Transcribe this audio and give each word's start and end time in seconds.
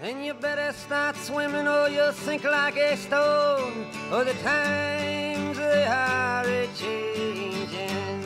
Then 0.00 0.24
you 0.24 0.34
better 0.40 0.72
start 0.86 1.16
swimming 1.16 1.66
or 1.68 1.88
you'll 1.90 2.12
sink 2.12 2.42
like 2.44 2.76
a 2.92 2.96
stone. 2.96 3.72
Or 4.12 4.24
the 4.24 4.34
times 4.42 5.56
they 5.56 5.84
are 5.86 6.66
changing. 6.74 8.22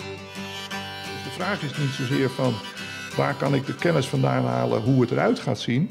De 1.25 1.31
vraag 1.31 1.63
is 1.63 1.77
niet 1.79 1.91
zozeer 1.91 2.31
van 2.31 2.55
waar 3.17 3.35
kan 3.35 3.55
ik 3.55 3.67
de 3.67 3.75
kennis 3.75 4.07
vandaan 4.09 4.45
halen 4.45 4.83
hoe 4.83 5.01
het 5.01 5.11
eruit 5.11 5.39
gaat 5.39 5.59
zien. 5.61 5.91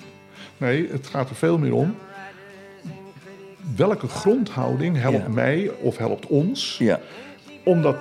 Nee, 0.57 0.88
het 0.91 1.07
gaat 1.07 1.29
er 1.29 1.35
veel 1.35 1.57
meer 1.57 1.73
om. 1.73 1.95
Welke 3.75 4.07
grondhouding 4.07 4.97
helpt 5.01 5.17
Ja. 5.25 5.29
mij 5.29 5.71
of 5.79 5.97
helpt 5.97 6.25
ons 6.27 6.75
Ja. 6.79 6.99
om 7.63 7.81
dat 7.81 7.95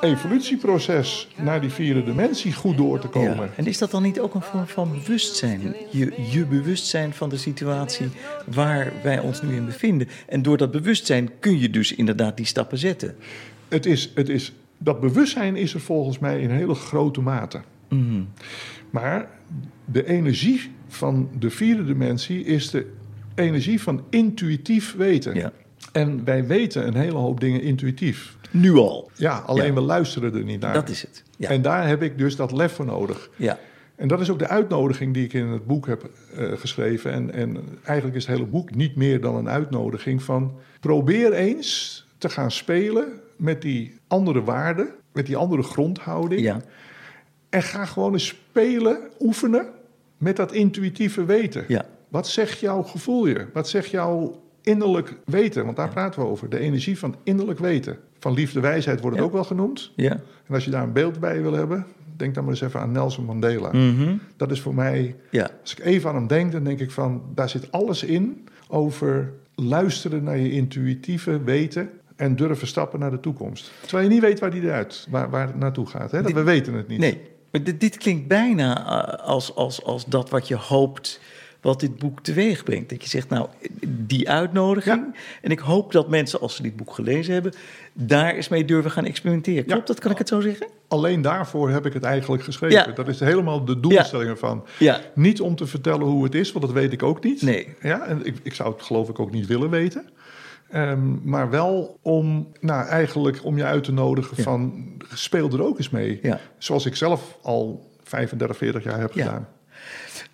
evolutieproces 0.00 1.28
naar 1.36 1.60
die 1.60 1.70
vierde 1.70 2.04
dimensie 2.04 2.52
goed 2.52 2.76
door 2.76 2.98
te 2.98 3.08
komen? 3.08 3.44
Ja. 3.44 3.50
En 3.56 3.66
is 3.66 3.78
dat 3.78 3.90
dan 3.90 4.02
niet 4.02 4.20
ook 4.20 4.34
een 4.34 4.42
vorm 4.42 4.66
van 4.66 4.90
bewustzijn? 4.90 5.74
Je, 5.90 6.12
je 6.30 6.46
bewustzijn 6.46 7.12
van 7.12 7.28
de 7.28 7.36
situatie 7.36 8.08
waar 8.46 8.92
wij 9.02 9.18
ons 9.18 9.42
nu 9.42 9.56
in 9.56 9.64
bevinden. 9.64 10.08
En 10.26 10.42
door 10.42 10.56
dat 10.56 10.70
bewustzijn 10.70 11.30
kun 11.40 11.58
je 11.58 11.70
dus 11.70 11.94
inderdaad 11.94 12.36
die 12.36 12.46
stappen 12.46 12.78
zetten. 12.78 13.16
Het 13.68 13.86
is, 13.86 14.10
het 14.14 14.28
is, 14.28 14.52
dat 14.78 15.00
bewustzijn 15.00 15.56
is 15.56 15.74
er 15.74 15.80
volgens 15.80 16.18
mij 16.18 16.40
in 16.40 16.50
hele 16.50 16.74
grote 16.74 17.20
mate. 17.20 17.60
Mhm. 17.88 18.22
Maar 18.90 19.28
de 19.84 20.06
energie 20.06 20.70
van 20.88 21.28
de 21.38 21.50
vierde 21.50 21.84
dimensie 21.84 22.44
is 22.44 22.70
de 22.70 22.92
energie 23.34 23.82
van 23.82 24.04
intuïtief 24.10 24.94
weten. 24.96 25.34
Ja. 25.34 25.52
En 25.92 26.24
wij 26.24 26.46
weten 26.46 26.86
een 26.86 26.94
hele 26.94 27.16
hoop 27.16 27.40
dingen 27.40 27.62
intuïtief. 27.62 28.36
Nu 28.50 28.74
al. 28.74 29.10
Ja, 29.14 29.38
alleen 29.38 29.66
Ja. 29.66 29.72
we 29.72 29.80
luisteren 29.80 30.34
er 30.34 30.44
niet 30.44 30.60
naar. 30.60 30.72
Dat 30.74 30.88
is 30.88 31.02
het. 31.02 31.22
Ja. 31.36 31.48
En 31.48 31.62
daar 31.62 31.88
heb 31.88 32.02
ik 32.02 32.18
dus 32.18 32.36
dat 32.36 32.52
lef 32.52 32.72
voor 32.72 32.84
nodig. 32.84 33.30
Ja. 33.36 33.58
En 33.96 34.08
dat 34.08 34.20
is 34.20 34.30
ook 34.30 34.38
de 34.38 34.48
uitnodiging 34.48 35.14
die 35.14 35.24
ik 35.24 35.32
in 35.32 35.46
het 35.46 35.66
boek 35.66 35.86
heb 35.86 36.10
eh, 36.36 36.52
geschreven. 36.52 37.12
En, 37.12 37.32
en 37.32 37.56
eigenlijk 37.84 38.16
is 38.16 38.26
het 38.26 38.36
hele 38.36 38.48
boek 38.48 38.74
niet 38.74 38.96
meer 38.96 39.20
dan 39.20 39.34
een 39.34 39.48
uitnodiging 39.48 40.22
van... 40.22 40.52
probeer 40.80 41.32
eens 41.32 42.06
te 42.18 42.28
gaan 42.28 42.50
spelen 42.50 43.20
met 43.36 43.62
die 43.62 43.94
andere 44.06 44.42
waarden, 44.42 44.88
met 45.12 45.26
die 45.26 45.36
andere 45.36 45.62
grondhouding. 45.62 46.40
Ja. 46.40 46.60
En 47.48 47.62
ga 47.62 47.84
gewoon 47.84 48.12
eens 48.12 48.26
spelen, 48.26 48.98
oefenen 49.20 49.66
met 50.18 50.36
dat 50.36 50.52
intuïtieve 50.52 51.24
weten. 51.24 51.64
Ja. 51.68 51.86
Wat 52.08 52.28
zegt 52.28 52.58
jouw 52.58 52.82
gevoel 52.82 53.26
je? 53.26 53.46
Wat 53.52 53.68
zegt 53.68 53.90
jouw 53.90 54.42
innerlijk 54.68 55.14
weten? 55.24 55.64
Want 55.64 55.76
daar 55.76 55.88
praten 55.88 56.20
we 56.20 56.26
over. 56.26 56.48
De 56.48 56.58
energie 56.58 56.98
van 56.98 57.14
innerlijk 57.22 57.58
weten. 57.58 57.98
Van 58.18 58.32
liefde 58.32 58.60
wijsheid 58.60 59.00
wordt 59.00 59.16
het 59.16 59.24
Ja. 59.24 59.30
ook 59.30 59.36
wel 59.36 59.44
genoemd. 59.44 59.92
Ja. 59.96 60.10
En 60.46 60.54
als 60.54 60.64
je 60.64 60.70
daar 60.70 60.82
een 60.82 60.92
beeld 60.92 61.20
bij 61.20 61.42
wil 61.42 61.52
hebben, 61.52 61.86
denk 62.16 62.34
dan 62.34 62.44
maar 62.44 62.52
eens 62.52 62.62
even 62.62 62.80
aan 62.80 62.92
Nelson 62.92 63.24
Mandela. 63.24 63.68
Mhm. 63.72 64.16
Dat 64.36 64.50
is 64.50 64.60
voor 64.60 64.74
mij, 64.74 65.16
Ja. 65.30 65.50
als 65.60 65.72
ik 65.72 65.84
even 65.84 66.08
aan 66.10 66.14
hem 66.16 66.26
denk, 66.26 66.52
dan 66.52 66.64
denk 66.64 66.80
ik 66.80 66.90
van, 66.90 67.22
daar 67.34 67.48
zit 67.48 67.72
alles 67.72 68.02
in 68.02 68.44
over 68.68 69.32
luisteren 69.54 70.24
naar 70.24 70.38
je 70.38 70.50
intuïtieve 70.50 71.42
weten 71.42 71.90
en 72.16 72.36
durven 72.36 72.66
stappen 72.66 72.98
naar 73.00 73.10
de 73.10 73.20
toekomst. 73.20 73.70
Terwijl 73.80 74.08
je 74.08 74.14
niet 74.14 74.22
weet 74.22 74.40
waar 74.40 74.50
die 74.50 74.62
eruit, 74.62 75.06
waar, 75.10 75.30
waar 75.30 75.46
het 75.46 75.58
naartoe 75.58 75.86
gaat. 75.86 76.10
Hè? 76.10 76.22
Dat, 76.22 76.32
we 76.32 76.42
weten 76.42 76.74
het 76.74 76.88
niet. 76.88 76.98
Nee, 76.98 77.20
maar 77.52 77.62
dit, 77.64 77.80
dit 77.80 77.96
klinkt 77.96 78.28
bijna 78.28 78.86
eh, 78.86 79.24
als, 79.26 79.54
als, 79.54 79.84
als 79.84 80.04
dat 80.06 80.30
wat 80.30 80.48
je 80.48 80.56
hoopt 80.56 81.20
wat 81.60 81.80
dit 81.80 81.98
boek 81.98 82.20
teweeg 82.22 82.64
brengt. 82.64 82.88
Dat 82.90 83.02
je 83.02 83.08
zegt, 83.08 83.28
nou, 83.28 83.48
die 83.86 84.30
uitnodiging. 84.30 84.96
Ja. 85.12 85.20
En 85.42 85.50
ik 85.50 85.58
hoop 85.58 85.92
dat 85.92 86.08
mensen, 86.08 86.40
als 86.40 86.56
ze 86.56 86.62
dit 86.62 86.76
boek 86.76 86.92
gelezen 86.94 87.32
hebben, 87.32 87.52
daar 87.92 88.34
eens 88.34 88.48
mee 88.48 88.64
durven 88.64 88.90
gaan 88.90 89.04
experimenteren. 89.04 89.64
Ja. 89.66 89.72
Klopt 89.72 89.86
dat? 89.86 89.98
Kan 90.00 90.10
ik 90.10 90.18
het 90.18 90.28
zo 90.28 90.40
zeggen? 90.40 90.66
Alleen 90.88 91.22
daarvoor 91.22 91.70
heb 91.70 91.86
ik 91.86 91.92
het 91.92 92.02
eigenlijk 92.02 92.42
geschreven. 92.42 92.76
Ja. 92.88 92.92
Dat 92.92 93.08
is 93.08 93.20
helemaal 93.20 93.64
de 93.64 93.80
doelstelling 93.80 94.30
ervan. 94.30 94.64
Niet 95.14 95.40
om 95.40 95.56
te 95.56 95.66
vertellen 95.66 96.06
hoe 96.06 96.24
het 96.24 96.34
is, 96.34 96.52
want 96.52 96.64
dat 96.64 96.74
weet 96.74 96.92
ik 96.92 97.02
ook 97.02 97.24
niet. 97.24 97.42
Nee. 97.42 97.68
Ja, 97.82 98.06
en 98.06 98.26
ik, 98.26 98.36
ik 98.42 98.54
zou 98.54 98.72
het 98.72 98.82
geloof 98.82 99.08
ik 99.08 99.18
ook 99.18 99.30
niet 99.30 99.46
willen 99.46 99.70
weten. 99.70 100.10
Ehm, 100.70 101.28
maar 101.30 101.50
wel 101.50 101.98
om, 102.02 102.48
nou, 102.60 102.86
eigenlijk 102.88 103.44
om 103.44 103.56
je 103.56 103.64
uit 103.64 103.84
te 103.84 103.92
nodigen 103.92 104.36
Ja. 104.36 104.42
van 104.42 104.84
speel 105.14 105.50
er 105.50 105.62
ook 105.62 105.78
eens 105.78 105.90
mee. 105.90 106.18
Ja. 106.22 106.40
Zoals 106.58 106.86
ik 106.86 106.96
zelf 106.96 107.38
al 107.42 107.90
35, 108.02 108.56
40 108.56 108.84
jaar 108.84 109.00
heb 109.00 109.12
Ja. 109.12 109.24
gedaan. 109.24 109.48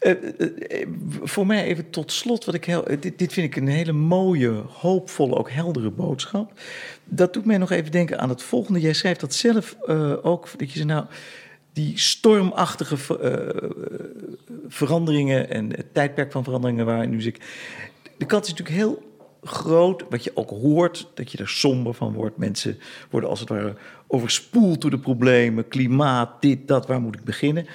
Eh, 0.05 0.13
eh, 0.13 0.81
eh, 0.83 0.89
voor 1.23 1.47
mij 1.47 1.65
even 1.65 1.91
tot 1.91 2.13
slot, 2.13 2.45
wat 2.45 2.55
ik 2.55 2.65
heel, 2.65 2.85
dit, 3.01 3.33
vind 3.33 3.37
ik 3.37 3.57
een 3.57 3.69
hele 3.69 3.93
mooie, 3.93 4.51
hoopvolle, 4.69 5.37
ook 5.37 5.51
heldere 5.51 5.91
boodschap. 5.91 6.53
Dat 7.05 7.33
doet 7.33 7.45
mij 7.45 7.59
nog 7.59 7.71
even 7.71 7.93
denken 7.93 8.19
aan 8.19 8.29
het 8.29 8.43
volgende. 8.43 8.81
Jij 8.81 8.93
schrijft 8.93 9.21
dat 9.21 9.35
zelf 9.35 9.77
ook, 10.23 10.49
dat 10.57 10.71
je 10.71 10.77
zegt, 10.77 10.89
nou, 10.89 11.05
die 11.73 11.99
stormachtige 11.99 12.97
ver- 12.97 13.73
veranderingen 14.69 15.51
en 15.51 15.71
het 15.71 15.95
tijdperk 15.95 16.33
van 16.33 16.45
veranderingen 16.45 16.87
waar 16.87 17.09
nu 17.09 17.23
zit. 17.23 17.41
De 18.19 18.27
kans 18.27 18.47
is 18.47 18.55
natuurlijk 18.55 18.77
heel 18.77 19.03
groot, 19.43 20.05
wat 20.11 20.25
je 20.25 20.31
ook 20.35 20.51
hoort, 20.51 21.11
dat 21.15 21.33
je 21.33 21.39
er 21.39 21.49
somber 21.49 21.95
van 21.95 22.13
wordt. 22.13 22.37
Mensen 22.37 22.79
worden 23.11 23.31
als 23.31 23.41
het 23.41 23.49
ware 23.49 23.75
overspoeld 24.07 24.81
door 24.81 24.91
de 24.91 24.99
problemen, 24.99 25.69
klimaat, 25.69 26.43
dit, 26.43 26.69
dat, 26.69 26.87
waar 26.87 27.01
moet 27.01 27.15
ik 27.15 27.25
beginnen? 27.25 27.67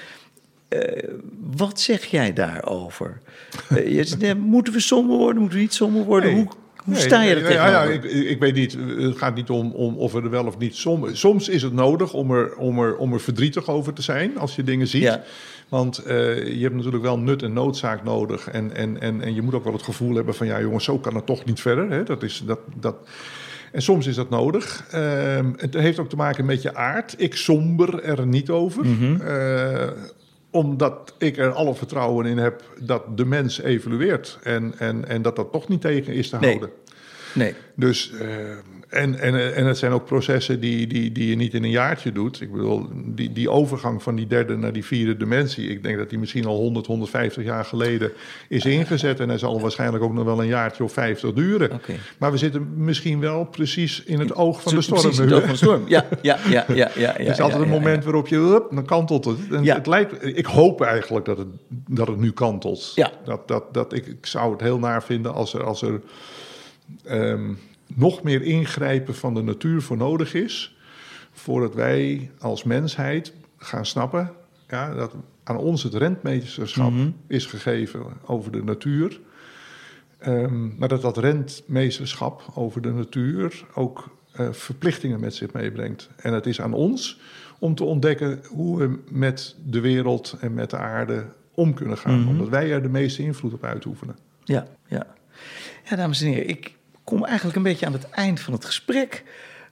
Eh, 0.69 1.03
wat 1.52 1.80
zeg 1.80 2.06
jij 2.06 2.34
daarover? 2.34 3.22
Je 3.69 4.03
zegt, 4.03 4.24
eh, 4.24 4.34
moeten 4.34 4.74
we 4.74 4.80
somber 4.80 5.18
worden? 5.18 5.41
Moeten 5.41 5.57
we 5.57 5.63
niet 5.63 5.74
somber 5.74 6.03
worden? 6.03 6.34
Nee. 6.34 6.40
Hoe, 6.40 6.52
hoe 6.84 6.94
Nee, 6.94 7.02
sta 7.02 7.22
je 7.22 7.35
er 7.35 7.41
tegenover? 7.41 7.72
Ja, 7.72 7.84
ja, 7.84 7.91
ik, 7.91 8.03
ik 8.03 8.40
weet 8.40 8.56
niet, 8.56 8.78
het 8.97 9.18
gaat 9.18 9.35
niet 9.35 9.50
om, 9.50 9.72
om 9.72 9.97
of 9.97 10.12
we 10.12 10.22
er 10.22 10.29
wel 10.29 10.46
of 10.46 10.58
niet 10.58 10.75
soms... 10.75 11.19
Soms 11.19 11.50
is 11.50 11.62
het 11.62 11.74
nodig 11.74 12.13
om 12.13 12.31
er, 12.31 12.56
om, 12.56 12.79
er, 12.79 12.97
om 12.97 13.13
er 13.13 13.19
verdrietig 13.19 13.68
over 13.68 13.94
te 13.94 14.02
zijn 14.02 14.38
als 14.38 14.56
je 14.56 14.63
dingen 14.63 14.88
ziet. 14.88 15.02
Ja. 15.02 15.24
Want 15.69 15.97
eh, 15.97 16.47
je 16.56 16.62
hebt 16.62 16.75
natuurlijk 16.75 17.03
wel 17.03 17.19
nut 17.19 17.44
en 17.44 17.53
noodzaak 17.53 18.03
nodig. 18.03 18.50
En, 18.50 18.75
en, 18.75 19.02
en, 19.02 19.22
en 19.22 19.34
je 19.34 19.41
moet 19.41 19.53
ook 19.53 19.63
wel 19.63 19.74
het 19.74 19.84
gevoel 19.84 20.16
hebben 20.16 20.35
van... 20.35 20.47
ja 20.47 20.62
jongens, 20.62 20.84
zo 20.84 20.97
kan 20.97 21.16
het 21.16 21.25
toch 21.25 21.46
niet 21.46 21.62
verder. 21.62 21.90
Hè? 21.90 22.03
Dat 22.03 22.24
is, 22.24 22.44
dat, 22.46 22.59
dat... 22.79 22.96
En 23.72 23.81
soms 23.81 24.08
is 24.08 24.16
dat 24.16 24.29
nodig. 24.29 24.85
Ehm, 24.91 25.52
het 25.58 25.74
heeft 25.74 26.00
ook 26.00 26.09
te 26.09 26.16
maken 26.16 26.46
met 26.46 26.62
je 26.62 26.75
aard. 26.75 27.13
Ik 27.18 27.35
somber 27.35 28.03
er 28.03 28.28
niet 28.28 28.50
over. 28.50 28.85
Mhm. 28.85 29.18
Omdat 30.51 31.13
ik 31.17 31.37
er 31.37 31.51
alle 31.51 31.75
vertrouwen 31.75 32.25
in 32.25 32.37
heb 32.37 32.63
dat 32.79 33.17
de 33.17 33.25
mens 33.25 33.61
evolueert. 33.61 34.39
En, 34.43 34.73
en, 34.77 35.07
en 35.07 35.21
dat 35.21 35.35
dat 35.35 35.51
toch 35.51 35.67
niet 35.67 35.81
tegen 35.81 36.13
is 36.13 36.29
te 36.29 36.35
houden. 36.35 36.69
Nee, 36.69 36.88
Dus, 37.75 38.12
eh, 38.19 38.28
en, 38.90 39.19
en, 39.19 39.56
en 39.56 39.66
het 39.66 39.78
zijn 39.78 39.91
ook 39.91 40.06
processen 40.06 40.59
die, 40.59 40.88
die, 40.88 41.12
die 41.12 41.29
je 41.29 41.35
niet 41.35 41.53
in 41.53 41.63
een 41.63 41.69
jaartje 41.69 42.12
doet. 42.12 42.41
Ik 42.41 42.51
bedoel, 42.51 42.88
die, 43.06 43.31
die 43.31 43.50
overgang 43.50 44.03
van 44.03 44.16
die 44.16 44.28
derde 44.28 44.57
naar 44.57 44.73
die 44.73 44.85
vierde 44.85 45.17
dimensie. 45.17 45.69
Ik 45.69 45.84
denk 45.84 45.97
dat 45.97 46.09
die 46.09 46.19
misschien 46.19 46.45
al 46.45 46.56
100, 46.56 46.85
150 46.85 47.44
jaar 47.44 47.66
geleden 47.66 48.12
is 48.47 48.66
ingezet. 48.66 49.19
En 49.19 49.29
hij 49.29 49.38
zal 49.38 49.62
waarschijnlijk 49.62 50.03
ook 50.03 50.13
nog 50.13 50.25
wel 50.25 50.41
een 50.41 50.47
jaartje 50.47 50.84
of 50.84 50.94
50 50.94 51.34
duren. 51.34 51.81
Maar 52.17 52.31
we 52.31 52.38
zitten 52.38 52.84
misschien 52.84 53.19
wel 53.19 53.46
precies 53.46 54.03
in 54.03 54.19
het 54.19 54.35
oog 54.35 54.61
van 54.61 54.75
de 54.75 54.81
storm. 54.81 55.01
precies, 55.01 55.19
nu, 55.19 55.25
het 55.25 55.34
oog 55.34 55.41
van 55.41 55.51
de 55.51 55.57
storm. 55.57 55.84
Ja, 55.88 56.06
ja, 56.22 56.38
ja, 56.50 56.66
ja. 56.67 56.75
ja, 56.75 56.91
ja 56.96 57.13
Het 57.17 57.28
is 57.28 57.38
ja, 57.38 57.44
altijd 57.44 57.61
een 57.61 57.69
moment 57.69 58.03
waarop 58.03 58.28
je, 58.28 58.35
hup, 58.35 58.67
dan 58.72 58.85
kantelt 58.85 59.25
het. 59.25 59.38
En 59.51 59.63
Ja. 59.63 59.75
het 59.75 59.88
lijkt, 59.88 60.25
ik 60.38 60.46
hoop 60.46 60.81
eigenlijk 60.81 61.25
dat 61.25 61.38
het, 61.38 61.47
dat 61.88 62.07
het 62.07 62.17
nu 62.17 62.31
kantelt. 62.31 62.91
Ja. 62.96 63.11
Dat, 63.25 63.47
dat, 63.47 63.73
dat, 63.73 63.94
ik, 63.94 64.06
ik 64.06 64.25
zou 64.25 64.51
het 64.51 64.61
heel 64.61 64.79
naar 64.79 65.03
vinden 65.03 65.34
als 65.34 65.53
er, 65.53 65.63
als 65.63 65.81
er 65.81 66.01
ehm, 67.03 67.53
nog 67.95 68.23
meer 68.23 68.41
ingrijpen 68.41 69.16
van 69.16 69.33
de 69.33 69.41
natuur 69.41 69.81
voor 69.81 69.97
nodig 69.97 70.33
is. 70.33 70.77
Voordat 71.31 71.73
wij 71.75 72.31
als 72.39 72.63
mensheid 72.63 73.33
gaan 73.57 73.85
snappen 73.85 74.31
ja, 74.67 74.94
dat 74.94 75.16
aan 75.44 75.57
ons 75.57 75.83
het 75.83 75.94
rentmeesterschap 75.94 76.91
Mhm. 76.91 77.09
is 77.28 77.45
gegeven 77.45 78.03
over 78.25 78.51
de 78.51 78.63
natuur. 78.63 79.19
Ehm, 80.17 80.78
maar 80.78 80.88
dat 80.88 81.01
dat 81.01 81.17
rentmeesterschap 81.17 82.44
over 82.55 82.81
de 82.81 82.91
natuur 82.91 83.63
ook 83.73 84.17
eh, 84.31 84.47
verplichtingen 84.51 85.19
met 85.19 85.35
zich 85.35 85.53
meebrengt. 85.53 86.09
En 86.17 86.33
het 86.33 86.45
is 86.45 86.61
aan 86.61 86.73
ons 86.73 87.19
om 87.59 87.75
te 87.75 87.83
ontdekken 87.83 88.41
hoe 88.47 88.78
we 88.78 88.99
met 89.09 89.55
de 89.66 89.79
wereld 89.79 90.38
en 90.39 90.53
met 90.53 90.69
de 90.69 90.78
aarde 90.78 91.25
om 91.53 91.73
kunnen 91.73 91.97
gaan. 91.97 92.19
Mhm. 92.19 92.29
Omdat 92.29 92.49
wij 92.49 92.72
er 92.72 92.81
de 92.81 92.89
meeste 92.89 93.22
invloed 93.23 93.53
op 93.53 93.63
uitoefenen. 93.63 94.17
Ja, 94.43 94.67
ja. 94.87 95.08
Ja, 95.90 95.96
dames 95.96 96.22
en 96.22 96.28
heren, 96.28 96.47
ik 96.49 96.75
kom 97.09 97.26
eigenlijk 97.26 97.58
een 97.58 97.64
beetje 97.64 97.85
aan 97.85 97.94
het 97.94 98.09
eind 98.09 98.40
van 98.40 98.53
het 98.53 98.66
gesprek. 98.66 99.23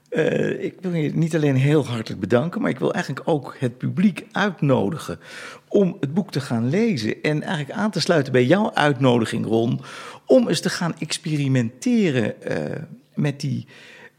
Eh, 0.10 0.64
ik 0.64 0.74
wil 0.82 0.94
je 0.94 1.16
niet 1.16 1.36
alleen 1.36 1.56
heel 1.56 1.86
hartelijk 1.86 2.22
bedanken, 2.22 2.62
maar 2.62 2.70
ik 2.70 2.80
wil 2.80 2.94
eigenlijk 2.94 3.30
ook 3.30 3.56
het 3.60 3.78
publiek 3.78 4.26
uitnodigen 4.32 5.20
om 5.68 5.98
het 6.00 6.14
boek 6.14 6.32
te 6.32 6.40
gaan 6.40 6.70
lezen. 6.70 7.22
En 7.22 7.42
eigenlijk 7.42 7.80
aan 7.80 7.92
te 7.92 8.00
sluiten 8.00 8.32
bij 8.32 8.46
jouw 8.46 8.74
uitnodiging, 8.74 9.46
Ron, 9.46 9.82
om 10.26 10.48
eens 10.48 10.60
te 10.62 10.70
gaan 10.70 10.96
experimenteren 11.00 12.42
eh, 12.42 12.82
met 13.14 13.40
die 13.40 13.68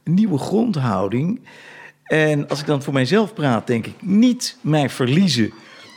nieuwe 0.04 0.38
grondhouding. 0.38 1.40
En 2.04 2.48
als 2.48 2.60
ik 2.60 2.66
dan 2.66 2.82
voor 2.82 2.92
mijzelf 2.92 3.34
praat, 3.34 3.66
denk 3.66 3.86
ik 3.86 4.02
niet 4.02 4.56
mij 4.60 4.90
verliezen 4.90 5.52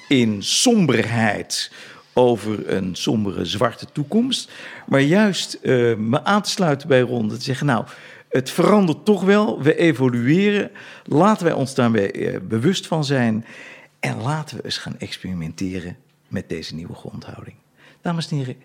in 0.07 0.43
somberheid 0.43 1.71
over 2.13 2.71
een 2.75 2.95
sombere 2.95 3.45
zwarte 3.45 3.85
toekomst. 3.91 4.51
Maar 4.87 5.01
juist 5.01 5.53
eh, 5.53 5.95
me 5.95 6.23
aan 6.23 6.41
te 6.41 6.49
sluiten 6.49 6.87
bij 6.87 7.01
Ron. 7.01 7.29
Te 7.29 7.41
zeggen, 7.41 7.65
nou, 7.65 7.85
het 8.29 8.49
verandert 8.49 9.05
toch 9.05 9.23
wel. 9.23 9.61
We 9.61 9.75
evolueren. 9.75 10.71
Laten 11.03 11.45
wij 11.45 11.53
ons 11.53 11.75
daarbij 11.75 12.11
eh, 12.11 12.39
bewust 12.41 12.87
van 12.87 13.05
zijn. 13.05 13.45
En 13.99 14.21
laten 14.21 14.57
we 14.57 14.63
eens 14.63 14.77
gaan 14.77 14.99
experimenteren 14.99 15.97
met 16.27 16.49
deze 16.49 16.75
nieuwe 16.75 16.95
grondhouding. 16.95 17.55
Dames 18.01 18.31
en 18.31 18.37
heren, 18.37 18.55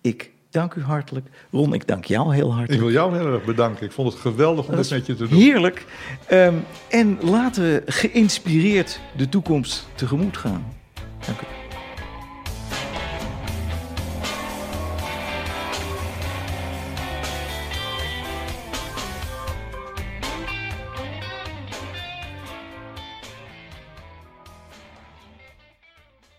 Ik 0.00 0.30
dank 0.50 0.74
u 0.74 0.82
hartelijk. 0.82 1.26
Ron, 1.50 1.74
ik 1.74 1.86
dank 1.86 2.04
jou 2.04 2.34
heel 2.34 2.48
hartelijk. 2.52 2.72
Ik 2.72 2.80
wil 2.80 2.90
jou 2.90 3.16
heel 3.16 3.26
erg 3.26 3.44
bedanken. 3.44 3.86
Ik 3.86 3.92
vond 3.92 4.12
het 4.12 4.20
geweldig 4.20 4.68
om 4.68 4.76
dit 4.76 4.90
met 4.90 5.06
je 5.06 5.14
te 5.14 5.28
doen. 5.28 5.38
Heerlijk. 5.38 5.86
Um, 6.32 6.64
en 6.88 7.18
laten 7.20 7.62
we 7.62 7.82
geïnspireerd 7.86 9.00
de 9.16 9.28
toekomst 9.28 9.86
tegemoet 9.94 10.36
gaan. 10.36 10.80